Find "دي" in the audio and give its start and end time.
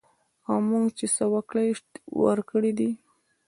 2.79-2.89